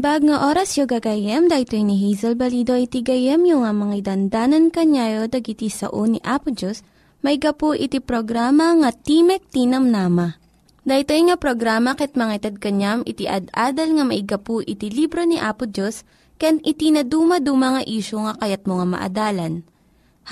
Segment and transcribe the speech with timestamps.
[0.00, 4.72] Naimbag nga oras yung gagayem, dahil ni Hazel Balido iti gayem yung nga mga dandanan
[4.72, 6.80] kanyayo dagiti sao ni Apo Diyos,
[7.20, 10.40] may gapu iti programa nga Timek Tinam Nama.
[10.88, 15.68] Dahil nga programa ket mga itad kanyam iti ad-adal nga maigapu iti libro ni Apo
[15.68, 16.08] Diyos,
[16.40, 19.68] ken iti na dumaduma nga isyo nga kayat mo nga maadalan.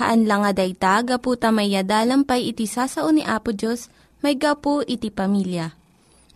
[0.01, 1.77] Haan lang nga dayta, gapu tamay
[2.25, 3.93] pay iti sasao ni Apo Diyos,
[4.25, 5.77] may gapu iti pamilya.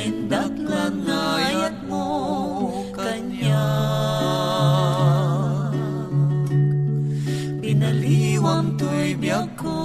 [0.00, 2.08] nindaklan ngayat mo
[2.96, 3.68] kanya.
[7.60, 9.76] Pinaliwang to'y biyag ko,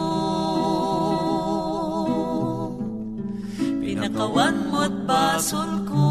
[3.84, 6.08] pinakawan mo't basol ko.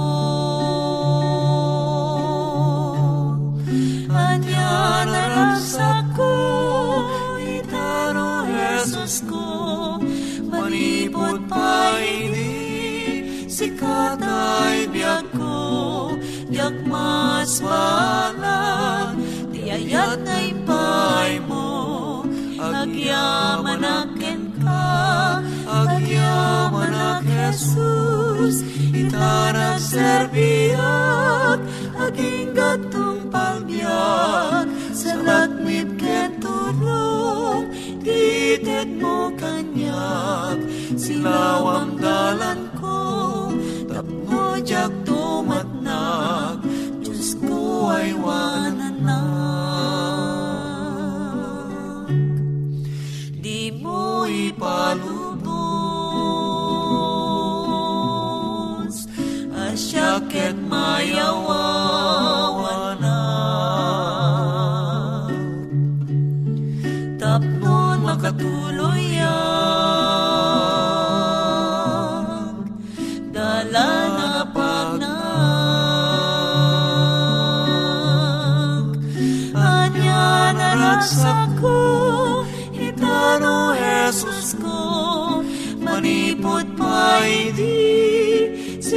[4.13, 6.33] Anya naragsak ko,
[7.41, 9.54] itaro Jesus ko,
[13.95, 16.11] ini, sikat ay biyag ko,
[16.51, 19.15] yak mas balang,
[19.55, 22.23] di ayat na ipay mo,
[22.59, 31.61] agyaman akin ka, agyaman ak Jesus, itarang serbiak,
[31.95, 37.71] aging gatong palbiak, sa lakmit ken tulong,
[38.03, 40.59] tited mo kanyak,
[40.99, 42.64] silawang dalan
[54.55, 55.57] ipalubos,
[59.55, 61.54] asyaket mayawawan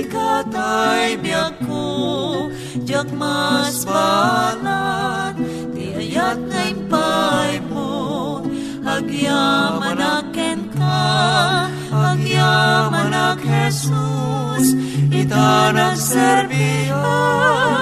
[0.08, 2.48] sikat ay biyag ko,
[2.80, 5.36] diyak mas balan,
[5.76, 8.40] di ayat na impay mo,
[8.88, 11.04] agyaman aken ka,
[11.92, 14.80] agyaman ak Jesus,
[15.12, 17.77] itanang serbiak,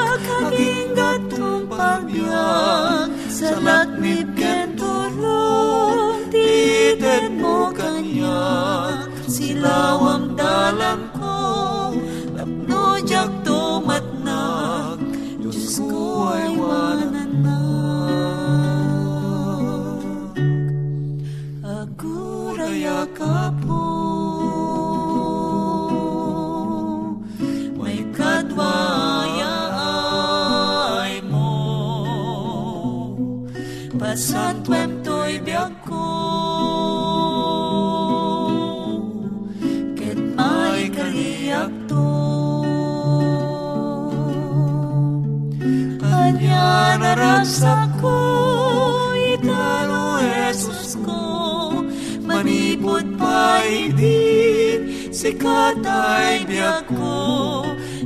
[55.45, 57.17] din Sikat ay biyak ko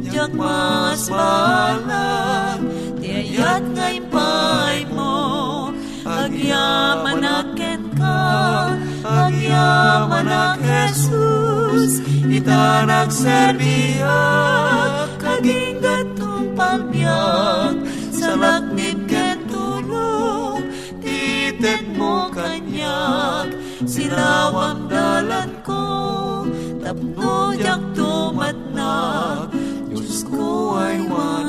[0.04, 2.60] Diyak mas balag
[3.00, 5.72] Tiayat ngay pay mo.
[6.04, 8.20] Agyaman aken ka
[9.08, 14.20] Agyaman ak Jesus Ita nagserbiya
[15.16, 17.76] Kaging gatong pagbiyak
[18.12, 20.68] Sa laknit ken tulong
[21.00, 23.56] Titet mo kanyak
[23.88, 25.59] Silawang dalan
[26.90, 28.94] Tapno jak tumat na
[29.94, 31.49] Diyos ko ay mananak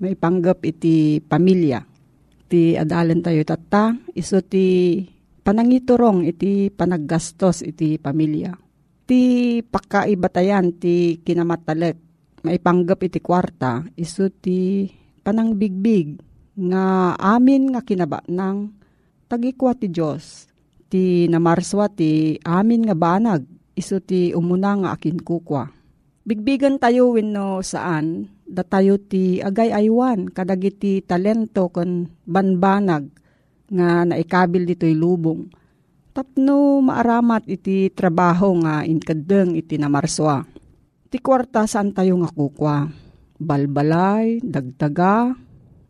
[0.00, 1.84] maipanggap iti pamilya.
[2.50, 4.98] Ti adalan tayo tata, iso ti
[5.44, 8.56] panangiturong iti panaggastos iti pamilya.
[9.06, 9.22] Ti
[9.62, 11.96] pakaibatayan ti kinamatalek,
[12.42, 14.88] maipanggap iti kwarta, iso ti
[15.22, 16.18] panangbigbig
[16.58, 18.58] nga amin nga kinaba ng
[19.30, 20.50] tagikwa ti Diyos.
[20.90, 23.46] Ti namarswa ti amin nga banag,
[23.78, 25.70] iso ti umuna nga akin kukwa.
[26.26, 33.06] Bigbigan tayo wenno saan, da tayo ti agay aywan, kadagiti talento kon banbanag,
[33.70, 35.46] nga naikabil dito'y lubong.
[36.10, 40.42] Tapno maaramat iti trabaho nga inkadeng iti namarswa.
[41.06, 42.90] Ti kwarta saan tayo nga kukwa?
[43.38, 45.30] Balbalay, dagdaga,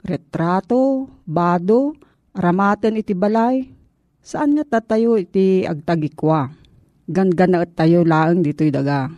[0.04, 1.96] retrato, bado,
[2.36, 3.64] aramaten iti balay.
[4.20, 6.52] Saan nga tatayo iti agtagikwa?
[7.08, 9.08] Gangana at tayo laang dito'y daga.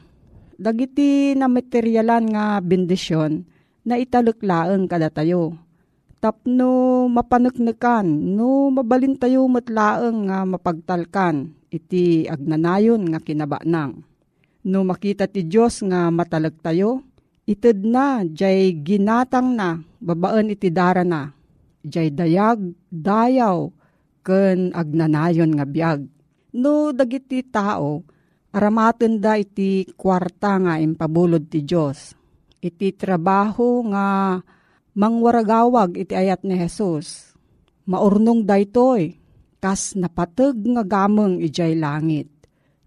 [0.61, 3.45] Dagiti na materyalan nga bendisyon
[3.83, 5.57] na italuk laang kada tayo
[6.23, 14.07] tapno mapaneknekan, no mabalin tayo matlaeng nga mapagtalkan, iti agnanayon nga kinabanang.
[14.63, 17.03] No makita ti Diyos nga matalag tayo,
[17.43, 21.35] ited na, jay ginatang na, babaan iti dara na,
[21.83, 23.75] jay dayag, dayaw,
[24.23, 26.07] ken agnanayon nga biyag.
[26.55, 28.07] No dagiti tao,
[28.53, 32.13] aramaten da iti kwarta nga impabulod ti Diyos.
[32.63, 34.39] Iti trabaho nga
[34.95, 37.35] mangwaragawag iti ayat ni Jesus.
[37.89, 39.19] Maurnong daytoy,
[39.59, 42.31] kas napateg nga gameng ijay langit.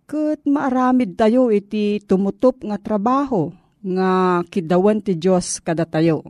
[0.06, 3.52] Kat maaramid tayo iti tumutup nga trabaho
[3.82, 6.24] nga kidawan ti Diyos kada tayo.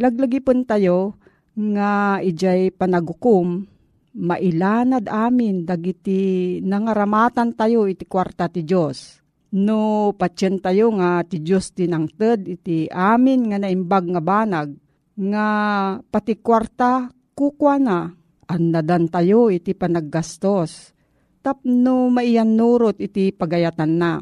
[0.00, 1.14] Laglagipon tayo
[1.54, 3.68] nga ijay panagukom,
[4.14, 9.20] mailanad amin dagiti nangaramatan tayo iti kwarta ti Diyos.
[9.54, 14.74] No patsyen tayo nga ti Diyos tinangted iti amin nga naimbag nga banag,
[15.14, 15.46] nga
[16.02, 17.98] pati kwarta kukwa na
[18.50, 20.94] annadan tayo iti panaggastos.
[21.44, 24.16] Tapno maiyan nurot iti pagayatan na.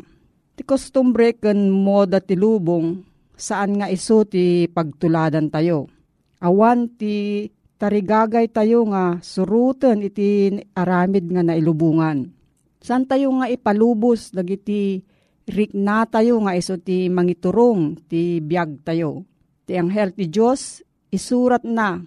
[0.52, 2.98] Ti kostumbre ken moda ti lubong
[3.38, 5.86] saan nga iso ti pagtuladan tayo.
[6.42, 7.46] Awan ti
[7.82, 12.30] tarigagay tayo nga suruten iti aramid nga nailubungan.
[12.78, 15.02] Saan tayo nga ipalubos dagiti
[15.50, 19.26] rikna tayo nga iso ti mangiturong ti biag tayo
[19.66, 20.78] ti anghel ti Diyos
[21.10, 21.98] isurat na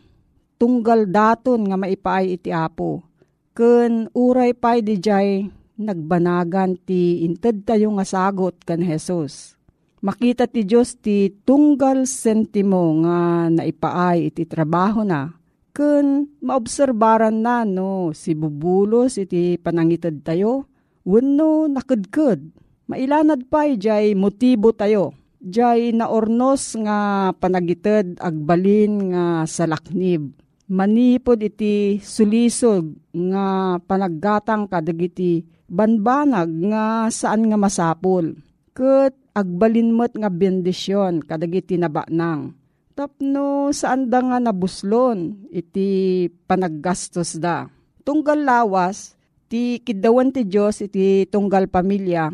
[0.55, 3.03] tunggal daton nga maipaay iti apo.
[3.51, 5.43] Ken uray pay di jay
[5.75, 9.59] nagbanagan ti inted tayo nga sagot kan Jesus.
[9.99, 15.35] Makita ti Diyos ti tunggal sentimo nga naipaay iti trabaho na.
[15.75, 20.71] Ken maobserbaran na no si bubulos iti panangited tayo.
[21.03, 22.39] Wenno nakadkad.
[22.87, 25.11] Mailanad pay jay motibo tayo
[25.45, 30.33] Diyay naornos nga panagited agbalin nga salaknib.
[30.65, 38.33] Manipod iti sulisog nga panaggatang kadagiti banbanag nga saan nga masapol.
[38.73, 42.57] Kat agbalin mo't nga bendisyon kadagiti nabanang.
[42.95, 47.67] Tapno saan da nga nabuslon iti panaggastos da.
[48.07, 49.19] Tunggal lawas,
[49.51, 52.31] ti kidawan ti Diyos iti tunggal pamilya,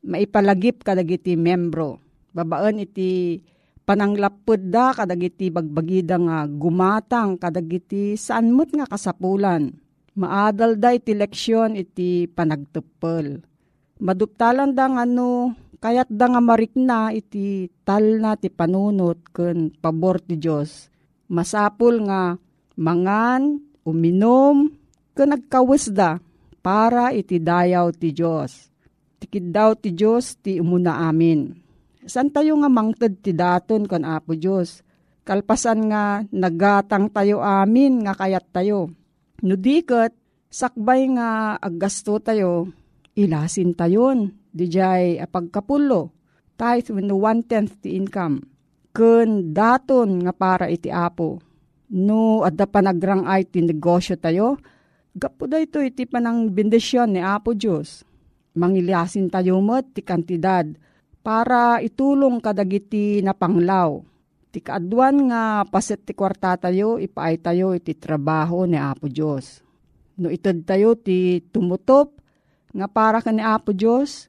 [0.00, 3.42] maipalagip kadagiti membro babaan iti
[3.82, 9.74] pananglapod da kadagiti bagbagida nga gumatang kadagiti saan mo't nga kasapulan.
[10.18, 13.42] Maadal da iti leksyon iti panagtupel.
[14.02, 20.22] Maduptalan da nga ano, kayat da nga marikna iti tal na ti panunot ken pabor
[20.22, 20.90] ti Diyos.
[21.28, 22.34] Masapul nga
[22.78, 24.70] mangan, uminom,
[25.14, 26.18] ken nagkawis da
[26.62, 28.70] para iti dayaw ti Diyos.
[29.18, 31.68] Tikid daw ti Diyos ti umuna amin
[32.08, 34.80] San tayo nga mangted ti daton kon Apo Diyos?
[35.28, 38.88] Kalpasan nga nagatang tayo amin nga kayat tayo.
[39.44, 40.16] No diket,
[40.48, 42.72] sakbay nga aggasto tayo,
[43.12, 44.37] ilasin tayon.
[44.52, 46.12] Dijay apagkapulo.
[46.58, 48.42] Tithe when one-tenth ti income.
[48.90, 51.38] Kun daton nga para iti Apo.
[51.88, 54.60] No, adda pa nagrang ay ti negosyo tayo,
[55.16, 58.04] gapo da ito iti panang bendisyon ni Apo Diyos.
[58.58, 60.68] Mangiliasin tayo mo ti kantidad
[61.24, 64.02] para itulong kadagiti na panglaw.
[64.48, 69.62] Ti kaadwan nga paset ti kwarta tayo, ipaay tayo iti trabaho ni Apo Diyos.
[70.18, 72.18] No itad tayo ti tumutop,
[72.74, 74.28] nga para ka ni Apo Diyos,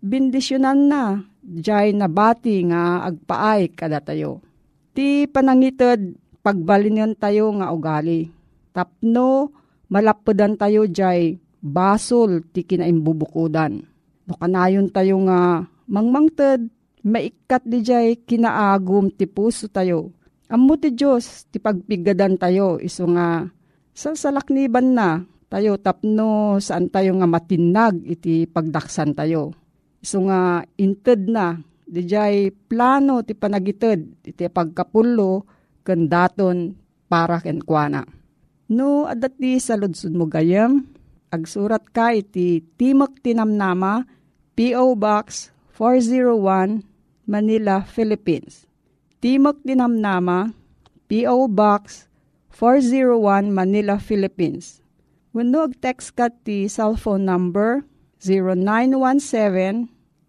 [0.00, 1.02] bindisyonan na,
[1.42, 4.42] jay nabati nga agpaay kada tayo.
[4.96, 6.00] Ti panangitad,
[6.40, 8.32] pagbalinyan tayo nga ugali.
[8.72, 9.52] Tapno,
[9.92, 13.82] malapodan tayo jay basol ti kinaimbubukudan.
[14.26, 16.66] No kanayon tayo nga mangmangted,
[17.06, 20.10] maikat di jay kinaagum ti puso tayo.
[20.46, 23.50] Ammo ti Diyos, ti pagpigadan tayo, iso nga,
[23.90, 29.54] sa salakniban na, tayo tapno saan tayo nga matinag iti pagdaksan tayo.
[30.06, 35.42] Iso nga, inted na, di jay plano ti panagited, iti pagkapulo,
[35.82, 36.78] ken daton
[37.10, 38.06] para ken kuana.
[38.70, 40.86] No, adat di sa ludsud mo gayam,
[41.34, 44.06] agsurat ka iti Timok Tinamnama,
[44.54, 44.94] P.O.
[44.94, 46.86] Box 401
[47.26, 48.62] Manila, Philippines.
[49.18, 50.54] Timok Dinamnama,
[51.10, 51.50] P.O.
[51.50, 52.06] Box
[52.54, 54.86] 401 Manila, Philippines.
[55.34, 55.50] When
[55.82, 57.82] text ka ti cellphone number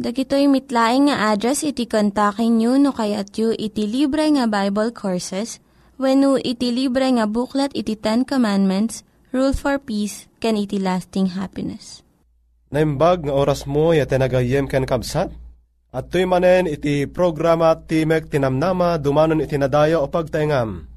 [0.00, 5.60] Dagitoy mitlaing nga address iti kontakin nyo no kayat yu iti libre nga Bible Courses
[6.00, 9.04] when iti libre nga buklat iti Ten Commandments,
[9.36, 12.00] Rule for Peace, can iti lasting happiness.
[12.72, 15.28] Naimbag nga oras mo ya tenagayem ken kabsat?
[15.92, 20.88] At tuy manen iti programa Timek Tinamnama dumanon iti nadaya o pagtaingam.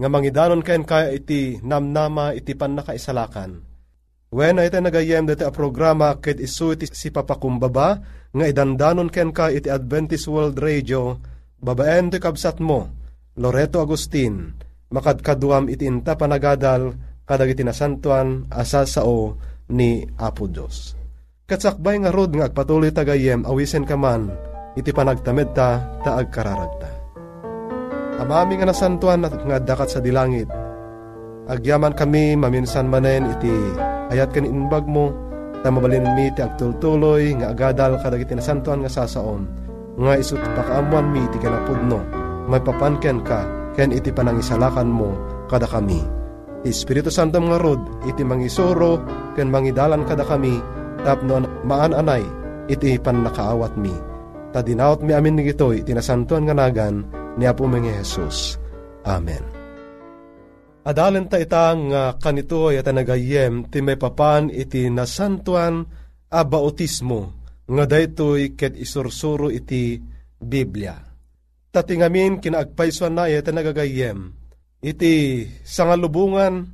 [0.00, 3.60] Nga mangidanon ken kaya iti namnama iti panakaisalakan.
[4.32, 8.00] When ay nagayem dati a programa ket isu iti si papakumbaba
[8.32, 11.16] nga idandanon ken ka iti Adventist World Radio
[11.58, 12.88] babaen ti kabsat mo
[13.38, 14.52] Loreto Agustin
[14.92, 16.96] makadkaduam iti inta panagadal
[17.28, 19.36] kadag iti nasantuan asa sao
[19.68, 20.96] ni Apo Dios.
[21.48, 24.32] Katsakbay nga rod nga agpatuloy tagayem awisen ka man,
[24.76, 26.88] iti panagtamed ta, ta agkararagta.
[28.20, 30.48] Amami nga nasantuan at nga dakat sa dilangit.
[31.48, 33.52] Agyaman kami maminsan manen iti
[34.12, 35.12] ayat kan inbag mo,
[35.62, 39.46] ta mabalin mi ti agtultuloy nga agadal kadag iti nasantuan nga sasaon.
[39.98, 41.98] Nga isut pakaamuan mi iti kanapudno,
[42.46, 43.42] may papanken ka,
[43.74, 45.10] ken iti panangisalakan mo
[45.50, 45.98] kada kami.
[46.62, 49.02] Espiritu Santo nga rod, iti mangisoro,
[49.34, 50.58] ken mangidalan kada kami,
[51.02, 52.22] tapno maananay
[52.70, 53.94] iti pan nakaawat mi.
[54.54, 57.02] Ta dinawat mi amin ni iti tinasantuan nga nagan
[57.38, 58.58] ni Apo mga Jesus.
[59.06, 59.57] Amen.
[60.88, 65.84] Adalan ta itang uh, kanito at nagayem ti may papan iti nasantuan
[66.32, 67.36] a bautismo
[67.68, 70.00] nga daytoy ket isursuro iti
[70.40, 70.96] Biblia.
[71.68, 74.32] Tatingamin kinaagpaysuan na iti nagagayem
[74.80, 76.64] iti sangalubungan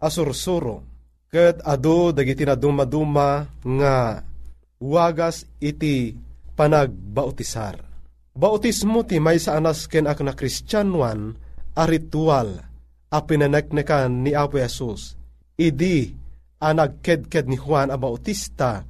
[0.00, 0.88] asursuro
[1.28, 4.24] Ket ado dagiti na dumaduma nga
[4.80, 6.16] wagas iti
[6.56, 7.84] panagbautisar.
[8.32, 11.36] Bautismo ti may sa anas ken ak na kristyanuan
[11.76, 12.67] a ritual
[13.08, 15.16] a pinaneknekan ni Apo Yesus.
[15.58, 16.14] idi
[16.62, 18.86] anag kedked ni Juan a Bautista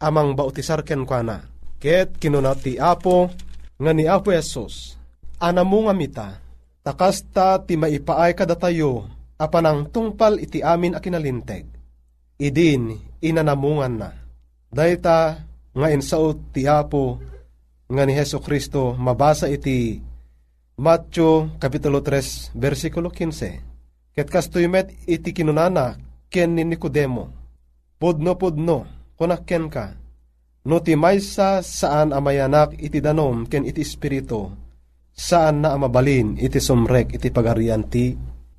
[0.00, 1.44] amang bautisar ken kwa
[1.76, 3.28] Ket kinuna ti Apo
[3.76, 4.96] nga ni Apo Yesus
[5.36, 6.28] anamo nga mita
[6.80, 9.04] takasta ti maipaay kadatayo
[9.36, 11.68] apanang tungpal iti amin a kinalinteg.
[12.36, 14.10] Idin inanamungan na.
[14.68, 15.40] Dayta
[15.72, 17.20] nga insaot ti Apo
[17.88, 20.00] nga ni Heso Kristo mabasa iti
[20.76, 24.12] Matthew Kapitulo 3 versikulo 15.
[24.12, 25.96] Ket kastoy met iti kinunana
[26.28, 27.32] ken ni Nicodemo.
[27.96, 28.84] Pudno pudno
[29.16, 29.96] kunak ken ka.
[30.68, 34.52] No ti maysa saan amayanak iti danom ken iti espiritu
[35.16, 38.12] saan na amabalin iti sumrek iti pagarian ti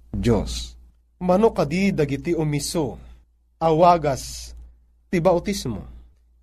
[0.10, 0.74] Diyos.
[1.22, 2.98] Mano kadi dagiti umiso
[3.62, 4.58] awagas
[5.14, 5.86] ti bautismo.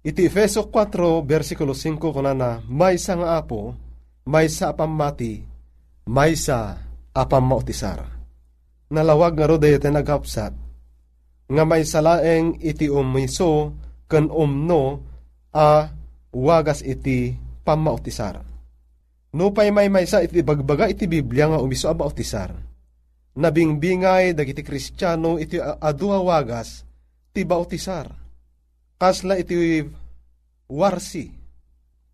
[0.06, 3.74] Iti Efeso 4 versikulo 5 kunana maysa nga apo
[4.22, 5.53] maysa apamati
[6.04, 6.76] may sa
[7.16, 8.04] apam mautisar.
[8.92, 10.52] Nalawag nga roday iti nagkapsat,
[11.48, 13.72] nga may salaeng iti umiso
[14.08, 15.00] kan umno
[15.52, 15.88] a
[16.32, 17.32] wagas iti
[17.64, 18.44] pamautisar.
[19.34, 22.54] No pay may may sa iti bagbaga iti Biblia nga umiso a bautisar.
[23.34, 26.86] Nabingbingay dagiti Kristiyano iti adua wagas
[27.34, 28.06] ti bautisar.
[28.94, 29.82] Kasla iti
[30.70, 31.26] warsi,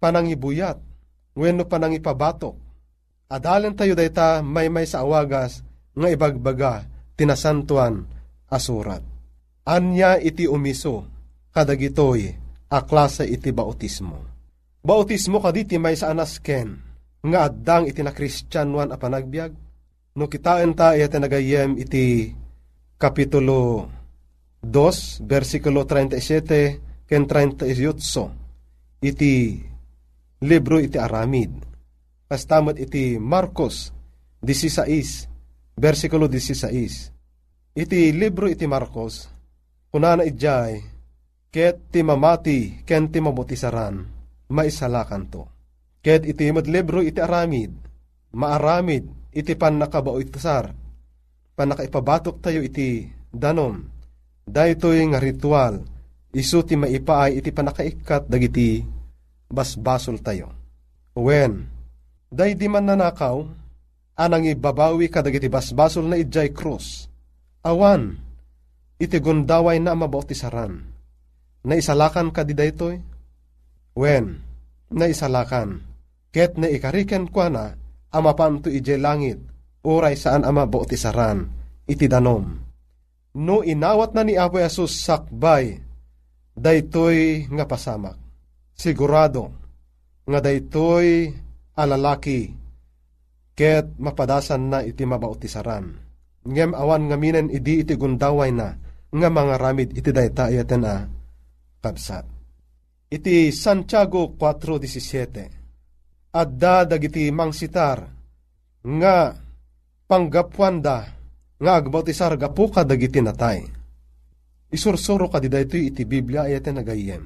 [0.01, 0.81] panangibuyat,
[1.37, 2.57] wenno panangipabatok,
[3.31, 5.63] Adalan tayo dayta may may sa awagas
[5.95, 6.83] nga ibagbaga
[7.15, 8.03] tinasantuan
[8.51, 9.07] asurat.
[9.63, 11.07] Anya iti umiso
[11.55, 12.35] kadagitoy
[12.67, 14.27] aklasa iti bautismo.
[14.83, 16.75] Bautismo kaditi may sa anasken
[17.23, 19.55] nga addang iti na kristyanuan a panagbiag.
[20.19, 22.35] No kitaan ta iti nagayem iti
[22.99, 23.87] kapitulo
[24.59, 29.63] 2 versikulo 37 ken 38 iti
[30.43, 31.70] libro iti Aramid
[32.31, 33.91] Kastamot iti Marcos
[34.39, 37.75] 16, versikulo 16.
[37.75, 39.27] Iti libro iti Marcos,
[39.91, 40.79] kunana ijay,
[41.51, 44.07] ket ti mamati ken ti mabutisaran,
[44.47, 45.43] maisalakan to.
[45.99, 47.75] Ket iti libro iti aramid,
[48.39, 50.71] maaramid iti pan nakabauitasar,
[51.59, 53.91] pan nakaipabatok tayo iti danom,
[54.47, 55.83] daytoy nga ritual,
[56.31, 58.87] isu ti maipaay iti panakaikat dagiti
[59.51, 60.55] basbasol tayo.
[61.19, 61.80] When,
[62.31, 63.43] Day di man nanakaw,
[64.15, 67.11] anang ibabawi kadagiti basbasol na idjay krus.
[67.67, 68.15] Awan,
[69.03, 70.79] iti gundaway na mabautisaran.
[71.67, 73.03] Na isalakan ka di daytoy?
[73.99, 74.39] Wen,
[74.95, 75.83] na isalakan.
[76.31, 77.75] Ket na ikariken kwa na,
[78.15, 79.43] amapanto ijay langit,
[79.83, 81.51] uray saan ama bautisaran,
[81.91, 82.63] iti danom.
[83.35, 85.83] No inawat na ni Apo Asus sakbay,
[86.55, 88.15] daytoy nga pasamak.
[88.79, 89.51] Sigurado,
[90.31, 91.35] nga daytoy
[91.81, 92.53] alalaki,
[93.57, 95.97] ket mapadasan na iti mabautisaran.
[96.41, 98.73] Ngem awan nga minen idi iti gundaway na,
[99.11, 101.05] nga mga ramid iti dayta ayaten a
[101.81, 102.25] kabsat.
[103.11, 108.07] Iti Santiago 4.17 Adda dagiti mangsitar
[108.87, 109.35] nga
[110.07, 110.99] panggapwanda
[111.59, 113.67] nga agbautisar gapu ka dagiti natay.
[114.71, 117.25] Isursuro ka di iti Biblia ayaten nagayem.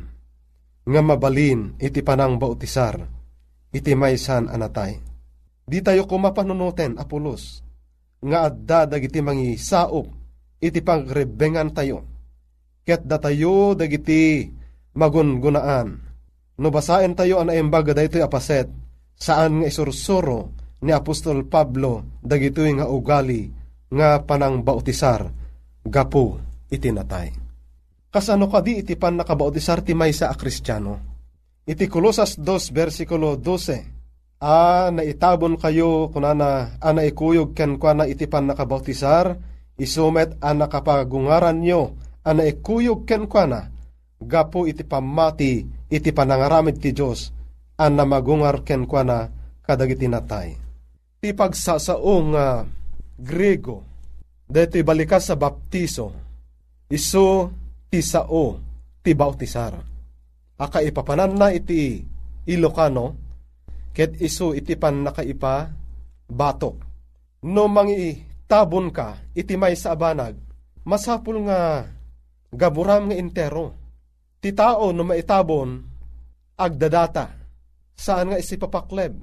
[0.88, 3.23] Nga mabalin iti panang bautisar
[3.74, 5.02] iti maysan anatay.
[5.66, 7.64] Di tayo kumapanunuten, apulos,
[8.22, 10.06] nga adda dagiti mangi saop,
[10.62, 12.06] iti pagrebengan tayo.
[12.86, 14.46] Ket datayo dagiti
[14.94, 15.88] magungunaan.
[16.54, 18.70] No tayo ang naimbaga daytoy apaset,
[19.18, 23.50] saan nga isursuro ni Apostol Pablo dagitoy nga ugali
[23.90, 25.26] nga panang bautisar,
[25.82, 26.38] gapu
[26.70, 27.32] iti natay.
[28.12, 31.13] Kasano kadi iti pan nakabautisar ti maysa a kristyano?
[31.64, 33.88] Iti Kolosas 2 versikulo 12.
[34.44, 39.40] A naitabon kayo kunana a naikuyog ken kwa na iti pan nakabautisar,
[39.80, 43.60] isumet a nakapagungaran nyo a naikuyog ken kwa na,
[44.20, 47.32] gapo iti pamati iti panangaramid ti Diyos,
[47.80, 49.18] a namagungar ken kwa na
[49.64, 50.60] kadagiti natay.
[51.24, 52.68] Ti pagsasao nga
[53.16, 53.80] Grego,
[54.44, 56.12] dito balikas sa baptiso,
[56.92, 57.48] iso
[57.88, 58.60] ti sao
[59.00, 59.93] ti bautisar
[60.58, 62.02] aka ipapanan na iti
[62.44, 63.16] Ilocano,
[63.96, 65.72] ket iso iti pan nakaipa
[66.28, 66.76] batok.
[67.48, 70.36] No mangi tabon ka, iti may sa abanag,
[70.84, 71.88] masapul nga
[72.52, 73.72] gaburam nga intero.
[74.44, 75.80] Ti tao no maitabon,
[76.60, 77.32] agdadata,
[77.96, 79.16] saan nga isipapakleb,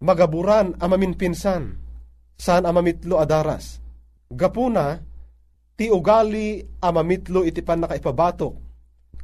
[0.00, 1.76] magaburan amamin pinsan,
[2.32, 3.76] saan amamitlo adaras.
[4.32, 4.96] Gapuna,
[5.76, 8.54] ti ugali amamitlo iti pan nakaipabatok,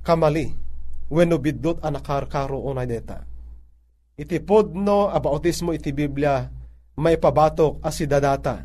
[0.04, 0.63] kamali
[1.10, 3.24] wenno biddot a nakarkaro unay deta.
[4.14, 6.46] Iti podno a bautismo iti Biblia
[7.02, 8.62] may pabatok a si dadata.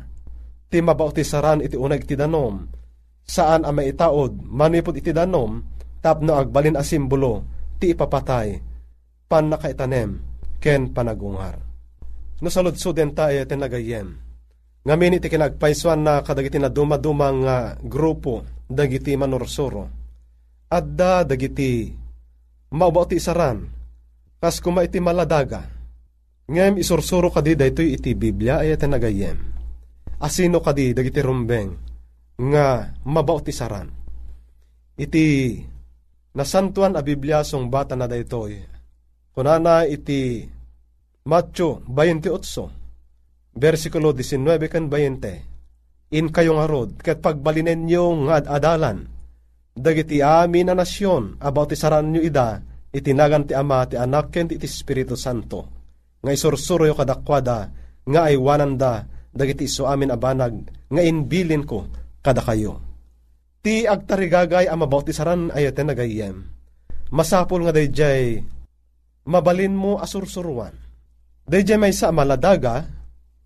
[0.70, 2.80] Ti mabautisaran iti unag ti danom.
[3.30, 5.62] saan ang maitaod manipod iti danom
[6.02, 7.46] tapno agbalin a simbolo
[7.78, 8.58] ti ipapatay
[9.30, 10.18] pan nakaitanem
[10.58, 11.62] ken panagungar.
[12.42, 14.18] No saludsuden ta ay tinagayem.
[14.80, 19.86] Ngamin iti kinagpaiswan na kadagiti na dumadumang nga grupo dagiti manursuro.
[20.72, 21.99] Adda dagiti
[22.70, 23.18] maubaw ti
[24.40, 25.68] kas kuma iti maladaga.
[26.50, 29.38] Ngem isursuro kadi daytoy iti Biblia ay tinagayem.
[30.18, 31.70] Asino kadi dagiti rumbeng
[32.40, 33.86] nga mabaw ti saran.
[34.98, 35.56] Iti
[36.34, 38.58] nasantuan a Biblia song bata na daytoy.
[39.30, 40.42] Kunana iti
[41.22, 46.16] Matthew 28, versikulo 19 kan 20.
[46.16, 49.06] In kayong arod, kat pagbalinen nyo nga adalan,
[49.74, 54.58] dagiti amin na nasyon, about isaran nyo ida, itinagan ti ama, ti anak, ken ti
[54.60, 55.66] Espiritu Santo.
[56.20, 57.70] Nga isursuro kadakwada,
[58.04, 61.86] nga ay wananda, dagiti iso amin abanag, nga inbilin ko,
[62.20, 62.82] kada kayo.
[63.60, 66.36] Ti agtarigagay ang mabautisaran ayaten nagayem.
[67.12, 68.40] Masapol nga dayjay,
[69.28, 70.72] mabalin mo asursuruan.
[71.44, 72.86] Dayjay may sa maladaga,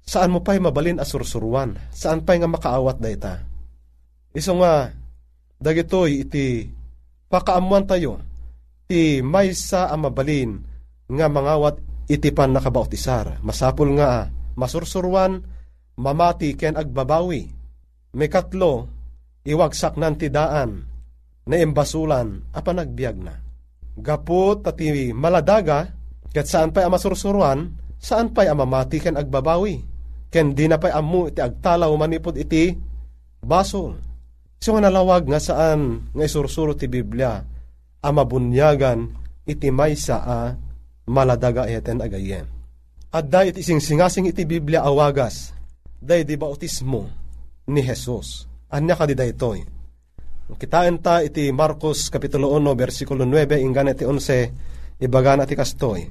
[0.04, 1.74] saan mo pa'y mabalin asursuruan?
[1.88, 3.40] Saan pa'y nga makaawat dayta?
[4.36, 4.92] Iso nga,
[5.64, 6.68] dagitoy iti
[7.32, 8.20] pakaamuan tayo,
[8.84, 10.60] ti may sa mabalin
[11.08, 13.40] nga mangawat iti pan nakabautisar.
[13.40, 14.28] Masapul nga,
[14.60, 15.40] masursuruan,
[15.96, 17.48] mamati ken agbabawi.
[18.14, 18.92] May katlo,
[19.42, 20.84] iwagsak nan ti daan,
[21.48, 23.34] na imbasulan, apa nagbiag na.
[23.94, 25.88] Gapot tati maladaga,
[26.30, 29.80] ket saan pa'y amasursuruan, saan pa'y amamati ken agbabawi.
[30.28, 32.74] Ken di na pa'y amu iti agtalaw manipod iti
[33.40, 34.13] basol.
[34.64, 37.36] So nalawag nga saan nga isursuro ti Biblia,
[38.00, 39.12] amabunyagan
[39.44, 40.56] iti maysa a
[41.04, 42.48] maladaga eten agayem.
[43.12, 45.52] At da iti singsingasing iti Biblia awagas,
[46.00, 47.12] day di bautismo
[47.68, 48.48] ni Jesus.
[48.72, 49.60] Anya ka di daytoy.
[50.56, 56.08] Kitaan ta iti Marcos Kapitulo 1, versikulo 9, inggan iti 11, ibagan ati kastoy.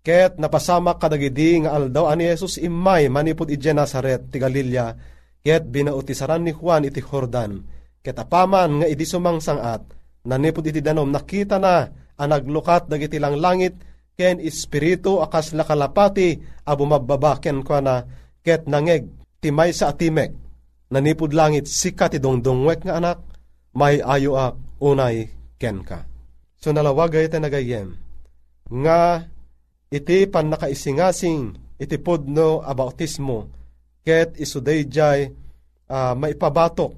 [0.00, 4.96] Ket napasama kadagidi nga aldaw ani Jesus imay manipod iti Nazaret ti Galilea,
[5.44, 7.76] ket binautisaran ni Juan iti Jordan.
[8.00, 9.84] Ket apaman nga idi sumangsangat,
[10.24, 11.84] nanipod iti danom nakita na
[12.16, 13.76] ang naglukat dagiti lang langit,
[14.20, 16.36] ken espiritu akas lakalapati
[16.68, 18.04] a bumababa ken kwa na
[18.44, 19.08] ket nangeg
[19.40, 20.36] timay sa atimek
[20.92, 23.18] nanipod langit sika ti dongdongwek nga anak
[23.72, 26.04] may ayo ak unay ken ka.
[26.60, 27.96] So nalawagay iti nagayem
[28.68, 29.24] nga
[29.88, 33.48] iti pan nakaisingasing iti podno a bautismo
[34.04, 35.32] ket isudayjay
[35.88, 36.92] uh, maipabatok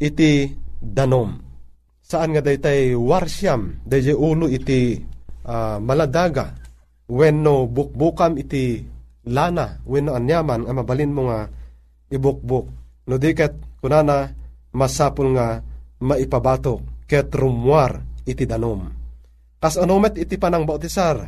[0.00, 0.48] iti
[0.80, 1.36] danom.
[2.00, 4.98] Saan nga daytay warsyam dayjay ulo iti
[5.46, 6.56] uh, maladaga.
[7.10, 8.80] Wenno bukbukam iti
[9.28, 11.46] lana wenno anyaman ang mabalin mo nga
[12.10, 12.66] ibukbuk.
[13.06, 14.30] No diket kunana
[14.74, 15.60] masapul nga
[16.00, 18.88] maipabatok ket rumwar iti danom.
[19.60, 21.20] Kas anomet iti panang bautisar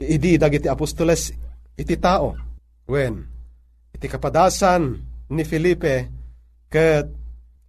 [0.00, 1.30] idi dagiti apostoles
[1.76, 2.34] iti tao.
[2.88, 3.14] Wen
[3.92, 4.82] iti kapadasan
[5.30, 5.94] ni Felipe
[6.66, 7.19] ket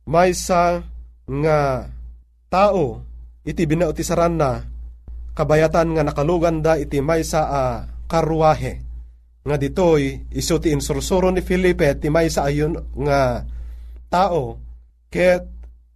[0.05, 0.81] maysa
[1.27, 1.87] nga
[2.51, 3.05] tao
[3.45, 4.65] iti binautisaran na
[5.33, 7.63] kabayatan nga nakalugan da iti maysa a
[8.09, 8.83] karwahe.
[9.41, 13.47] Nga ditoy iso ti insursuro ni Felipe ti maysa ayon nga
[14.11, 14.61] tao
[15.09, 15.47] ket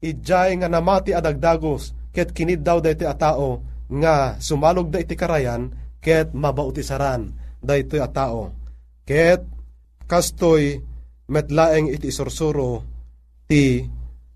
[0.01, 5.13] ijay nga namati adagdagos ket kinid daw da iti a tao nga sumalog da iti
[5.13, 5.69] karayan
[6.01, 7.29] ket mabautisaran
[7.61, 8.49] da iti a tao.
[9.05, 9.45] Ket
[10.09, 10.81] kastoy
[11.29, 12.81] metlaeng iti isursuro
[13.45, 13.85] ti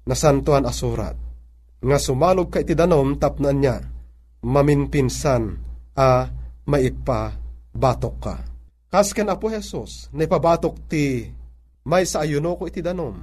[0.09, 1.13] nasantuan asurat
[1.79, 3.77] nga sumalog ka iti danom tapnan niya
[4.41, 5.43] maminpinsan
[5.95, 6.27] a
[6.65, 7.35] maipa
[7.75, 8.35] batok ka.
[8.89, 11.29] Kasken apo Jesus, naipabatok ti
[11.85, 13.15] may sa ayuno ko iti danom.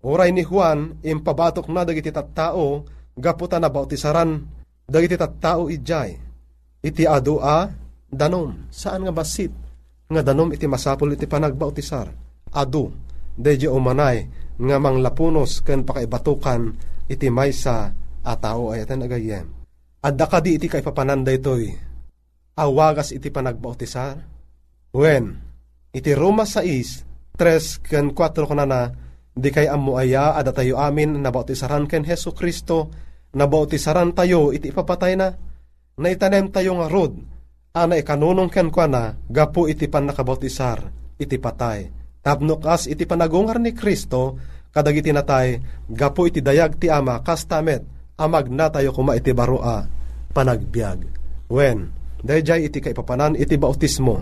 [0.00, 2.86] Oray ni Juan, impabatok na dagiti tattao,
[3.18, 4.40] gaputa na bautisaran,
[4.88, 6.16] dagiti tattao ijay.
[6.80, 7.68] Iti adua,
[8.08, 8.70] danom.
[8.72, 9.52] Saan nga basit?
[10.08, 12.08] Nga danom iti masapol iti panagbautisar.
[12.56, 12.88] Adu,
[13.36, 14.24] deje umanay,
[14.60, 16.76] nga manglapunos ken pakaibatukan
[17.08, 19.46] iti maysa a tao ayatan agayem.
[20.00, 21.72] Adda ka di iti kay papananda itoy.
[22.60, 24.20] Awagas iti panagbautisar.
[24.92, 25.38] When,
[25.92, 28.92] iti Roma 6, 3 ken 4 kanana,
[29.32, 32.90] di kay amuaya ada tayo amin nabautisaran ken Heso Kristo,
[33.32, 35.32] nabautisaran tayo iti ipapatay na,
[36.00, 37.14] naitanem tayo nga rod,
[37.72, 41.99] ana ikanunong ken kwa na, gapu iti pan nakabautisar, iti patay.
[42.20, 44.36] Tapno kas iti panagungar ni Kristo,
[44.70, 45.56] kadagiti natay,
[45.88, 47.82] gapu iti dayag ti ama, kastamet,
[48.20, 49.88] amag na tayo kuma iti baroa,
[50.36, 51.00] panagbiag.
[51.48, 54.20] When, dayjay iti kaipapanan iti bautismo,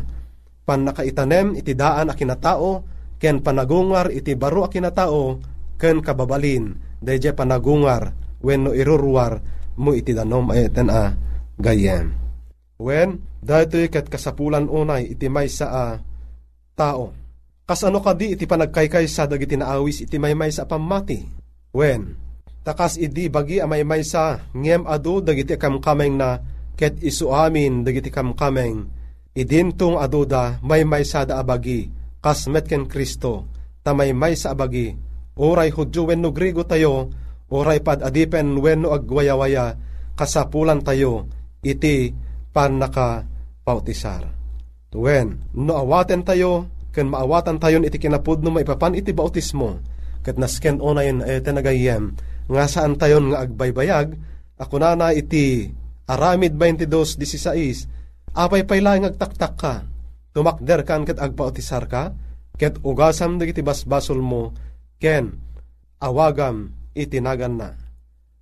[0.62, 2.86] pan nakaitanem iti daan a kinatao,
[3.18, 5.42] ken panagungar iti baro a kinatao,
[5.74, 8.10] ken kababalin, Dayjay panagungar
[8.42, 9.38] wenno iruruar
[9.78, 11.14] mo iti danom ayeten a
[11.54, 12.10] gayem.
[12.78, 15.86] Wen, daytoy ket kasapulan unay iti may sa a
[16.74, 17.14] tao.
[17.68, 21.20] Kasano kadi iti panagkaykay sa dagiti naawis iti may may sa pamati.
[21.76, 22.16] Wen,
[22.64, 26.40] takas idi bagi amay may sa ngem adu dagiti kamkameng na
[26.80, 28.88] ket isu amin dagiti kamkameng
[29.36, 31.92] idintong aduda may may sa da abagi
[32.24, 33.44] kas metken Kristo
[33.84, 34.96] ta may may sa abagi
[35.36, 37.12] oray hudyo wenno grigo tayo
[37.52, 39.76] oray pad adipen wenno agwayawaya
[40.16, 41.28] kasapulan tayo
[41.60, 42.16] iti
[42.50, 43.28] pan naka
[43.62, 44.24] pautisar.
[44.88, 49.80] Wen, no awaten tayo, ken maawatan tayon iti kinapud no maipapan iti bautismo,
[50.24, 52.16] ket nasken onayen ete nagayem,
[52.48, 54.16] nga saan tayon nga agbaybayag,
[54.58, 55.70] ako na na iti
[56.08, 59.74] aramid 22.16, apay paylaing agtaktak ka,
[60.32, 62.16] tumakder kan ket agpautisar ka,
[62.56, 64.56] ket ugasam dagiti basbasol mo,
[64.98, 65.36] ken
[66.02, 67.70] awagam itinagan na.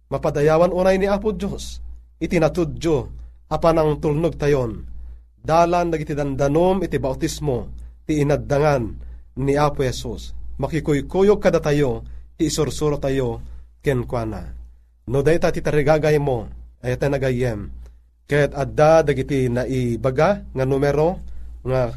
[0.07, 1.83] Mapadayawan unay ni Apo Diyos,
[2.23, 3.11] itinatudyo,
[3.51, 4.87] apan ang tulnog tayon,
[5.43, 8.83] dalan dagiti dandanom iti bautismo, ti inaddangan
[9.43, 10.33] ni Apo Yesus.
[10.57, 12.07] Makikuykuyog kada tayo,
[12.39, 13.45] ti isursuro tayo,
[13.85, 14.57] ken kuana.
[15.07, 16.49] No day ta ti tarigagay mo,
[16.81, 17.69] ay ta nagayem,
[18.25, 21.21] ket adda dagiti naibaga nga numero,
[21.63, 21.93] nga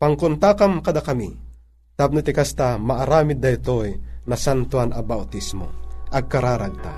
[0.00, 1.36] pangkontakam kada kami.
[1.98, 3.90] Tapno ti kasta maaramid daytoy
[4.30, 5.66] na santuan a bautismo.
[6.08, 6.94] Agkararagta.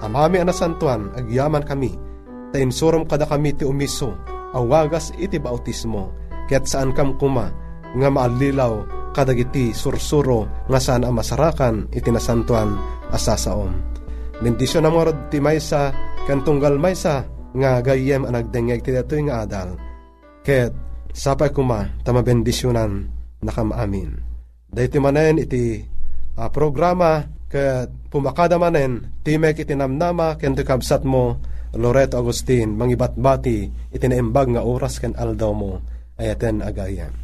[0.00, 1.92] Amami ana santuan, agyaman kami,
[2.50, 4.14] ta insurom kada kami ti umiso,
[4.54, 6.12] awagas iti bautismo,
[6.50, 7.50] ket saan kam kuma,
[7.94, 8.82] nga maalilaw
[9.14, 12.74] kadagiti sursuro nga saan ang masarakan iti nasantuan
[13.14, 13.70] asasaom.
[14.42, 15.94] Bendisyon na mga ti maysa,
[16.26, 17.22] kantunggal maysa,
[17.54, 19.78] nga gayem ang nagdengeg ti datoy nga adal.
[20.42, 20.74] Ket,
[21.14, 23.06] sapay kuma, tama bendisyonan,
[23.46, 24.18] nakamamin.
[24.66, 25.78] Dahiti manen iti
[26.34, 31.38] uh, programa, ket pumakada manen, timek iti namnama, kento kabsat mo,
[31.78, 35.82] Loreto Agustin, mangibatbati, itinaimbag nga oras ken aldaw mo,
[36.18, 37.23] ayaten agayan.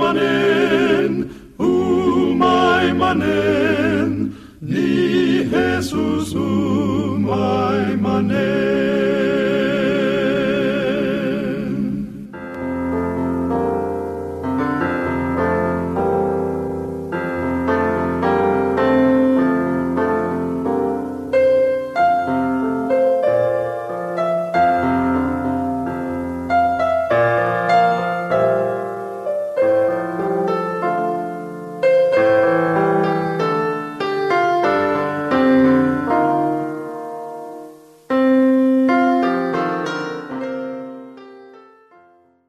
[0.00, 1.12] manen,
[1.58, 4.10] umay manen,
[4.60, 9.73] ni Jesus umay manen.